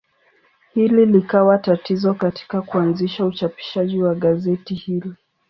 [0.73, 5.13] Hili likawa tatizo katika kuanzisha uchapishaji wa gazeti hili.